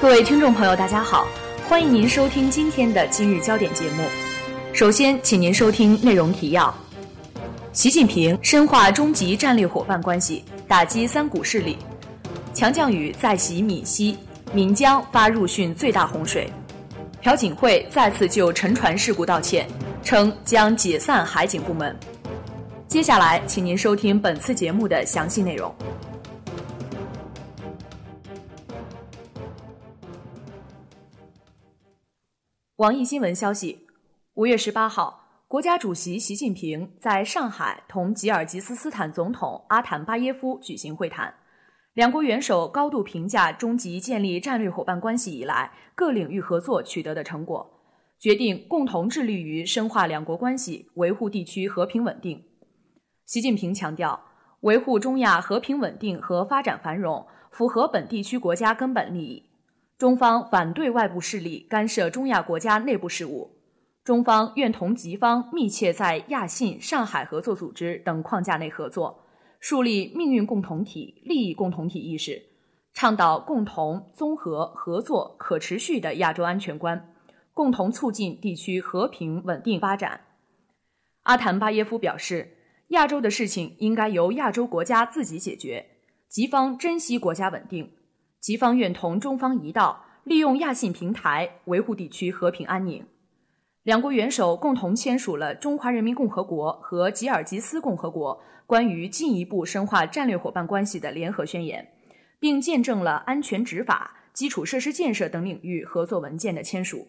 [0.00, 1.26] 各位听众朋友，大家好，
[1.68, 4.04] 欢迎您收听今天的今日焦点节目。
[4.72, 6.72] 首先，请您收听内容提要：
[7.72, 11.74] 习近平深化中极战略伙伴关系，打击三股势力；
[12.54, 14.16] 强降雨再袭闽西，
[14.52, 16.44] 闽江发入汛最大洪水；
[17.20, 19.66] 朴槿惠再次就沉船事故道歉，
[20.04, 21.94] 称将解散海警部门。
[22.86, 25.74] 接下来，请您收听本次节目的详细内容。
[32.78, 33.88] 网易新闻消息，
[34.34, 41.34] 五月十八号，国家主席习近平在上海同吉尔吉斯斯坦总统阿坦巴耶夫举行会谈，
[41.94, 47.68] 两国元首高度评价中吉建立战略伙伴关系以来各领域合作取得的成果，
[48.16, 52.44] 决定共同致力于深化两国关系，维护地区和平稳定。
[53.26, 54.20] 习近平强调，
[54.60, 59.47] 维护中亚和平稳定和发展繁荣，符合本地区国家根本利益。
[59.98, 63.56] 中方反对外部势力干涉中亚国家内部事务，
[64.04, 69.24] 中方愿同吉方密切在亚信、上海合作组织等框架内合作，
[69.58, 72.40] 树立命运共同体、利益共同体意识，
[72.94, 77.12] 倡导共同、综合、合作、可持续的亚洲安全观，
[77.52, 80.20] 共同促进地区和平稳定发展。
[81.24, 82.56] 阿坦巴耶夫表示，
[82.90, 85.84] 亚洲的事情应该由亚洲国家自己解决，
[86.28, 87.90] 吉方珍惜国家稳定。
[88.40, 93.04] 吉方愿同中方一道，利用亚信平台维护地区和平安宁。
[93.82, 101.88] 两国元首共同签署了中华人民共和国和吉尔吉斯共和国关于进一步深化战略伙伴关系的联合宣言，
[102.38, 107.08] 并见证了安全执法、基础设施建设等领域合作文件的签署。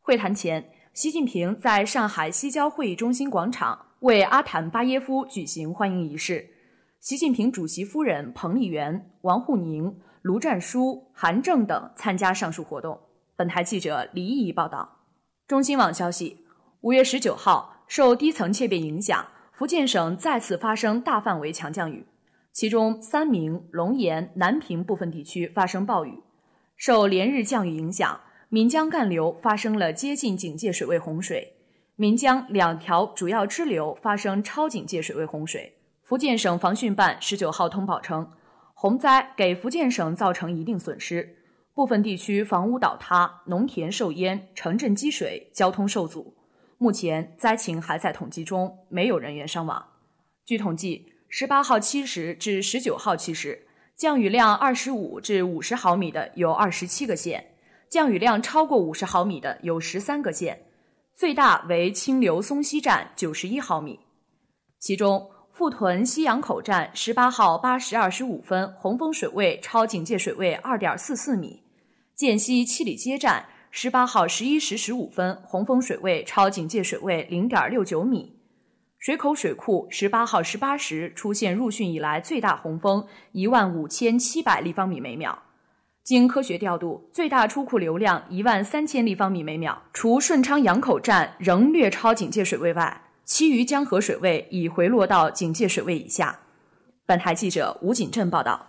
[0.00, 6.57] 会谈前，习近平在上海西郊会议中心广场为阿坦巴耶夫举行欢迎仪式。
[7.00, 10.00] 习近平主席夫人彭丽媛、王沪宁。
[10.22, 12.98] 卢战书、韩正等参加上述活动。
[13.36, 14.98] 本台记者李毅报道。
[15.46, 16.44] 中新网消息，
[16.80, 22.04] 五月十九号，受低层切变影响，福建省再次发生大范围强降雨，
[22.52, 26.20] 其中三明、龙岩、南平部分地区发生暴雨。
[26.76, 28.20] 受连日降雨影响，
[28.50, 31.54] 岷江干流发生了接近警戒水位洪水，
[31.96, 35.77] 岷江两条主要支流发生超警戒水位洪水。
[36.08, 38.26] 福建省防汛办十九号通报称。
[38.72, 41.36] 洪灾给福建省造成一定损失，
[41.74, 46.34] 部分地区房屋倒塌、农田受淹、城镇积水、交通受阻。
[46.78, 49.86] 目前灾情还在统计中，没有人员伤亡。
[50.46, 57.50] 据统计，十八号七时至十九号七时，降雨量二十五至五十毫米的有二十七个县，
[57.90, 60.68] 降雨量超过五十毫米的有十三个县，
[61.14, 64.00] 最大为清流松溪站九十一毫米，
[64.78, 65.32] 其中。
[65.58, 71.64] 富屯西洋口站十八号八时二十五分，洪峰水位超警戒水位二点四四米；
[72.14, 78.36] 涧西七里街站十八号十一时十五分，洪峰水位超警戒水位零点六九米；
[79.00, 85.36] 水口水库十八号十八时出现入汛以来最大洪峰一万五千七百立方米每秒，
[86.04, 93.02] 经科学调度，最大出库流量一万三千立方米每秒，除顺昌洋口站仍略超警戒水位外。
[93.28, 96.40] 其余江河水位已回落到警戒水位以下。
[97.04, 98.68] 本台记者吴锦镇报道。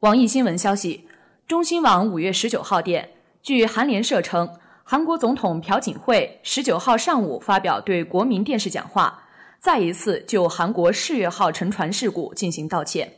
[0.00, 1.06] 网易新闻消息，
[1.46, 3.10] 中新网五月十九号电，
[3.42, 4.50] 据韩联社称，
[4.82, 9.22] 韩国总统朴槿惠十九号上午发表对国民电视讲话，
[9.60, 13.10] 再一次就韩国世越号沉船事故进行道歉。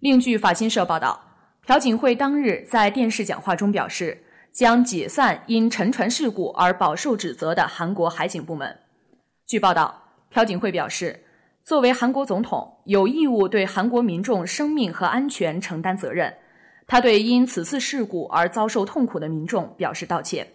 [0.00, 1.22] 另据法新社报道，
[1.64, 4.20] 朴槿惠当日在电视讲话中表示，
[4.52, 8.76] 将解散因沉船事故而饱受指责的韩国海警部门。
[9.50, 9.92] 据报道，
[10.30, 11.24] 朴槿惠表示，
[11.64, 16.32] 作为韩国总统，有义务对韩国民众生命和安全承担责任。
[16.86, 20.46] 他对因此次事故而遭受痛苦的民众表示道歉。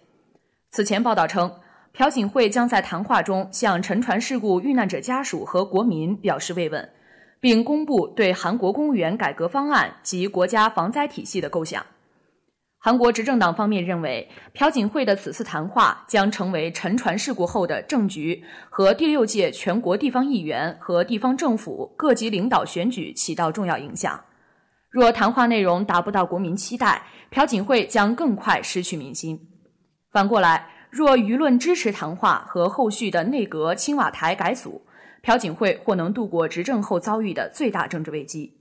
[0.69, 1.53] 此前报道称，
[1.91, 6.89] 朴槿惠将在谈话中向沉船事故遇难者家属和国民表示慰问，
[7.41, 11.85] 并公布对韩国公务员改革方案及国家防灾体系的构想。
[12.85, 24.23] 韩国执政党方面认为，朴槿惠的此次谈话将成为沉船事故后的政局和第六届全国地方议员和地方政府各级领导选举起到重要影响。
[24.91, 27.01] 若谈话内容达不到国民期待，
[27.31, 29.39] 朴槿惠将更快失去民心。
[30.11, 34.85] 反过来，若舆论支持谈话和后续的内阁青瓦台改组，
[35.23, 38.59] 朴槿惠或能度过执政后遭遇的最大政治危机。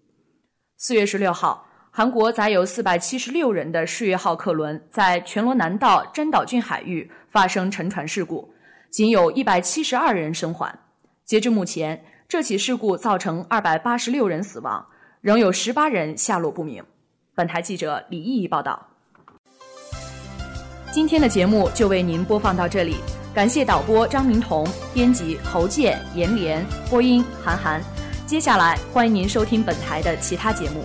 [0.79, 1.67] 四月十六号。
[1.97, 8.53] 韩国载有四百七十六人的世越号客轮在全罗南道真岛郡海域发生沉船事故，
[8.91, 10.77] 仅有一百七十二人生还。
[11.25, 14.85] 截至目前，这起事故造成二百八十六人死亡，
[15.21, 16.83] 仍有十八人下落不明。
[17.33, 18.89] 本台记者李毅报道。
[20.91, 22.97] 今天的节目就为您播放到这里，
[23.33, 27.81] 感谢导播张明彤，编辑侯健、严莲，播音韩寒。
[28.27, 30.85] 接下来欢迎您收听本台的其他节目。